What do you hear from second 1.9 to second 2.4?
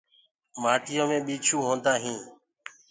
هودآ هينٚ۔